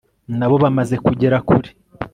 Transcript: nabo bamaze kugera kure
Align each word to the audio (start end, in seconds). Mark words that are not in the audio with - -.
nabo 0.37 0.55
bamaze 0.63 0.95
kugera 1.05 1.37
kure 1.47 1.69